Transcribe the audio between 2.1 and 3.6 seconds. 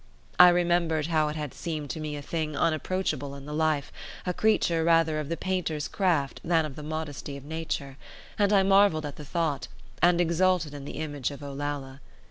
a thing unapproachable in the